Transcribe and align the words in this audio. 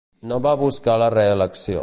No 0.31 0.39
va 0.45 0.53
buscar 0.61 0.97
la 1.03 1.11
reelecció. 1.17 1.79